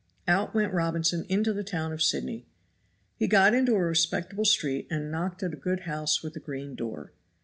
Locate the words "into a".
3.53-3.81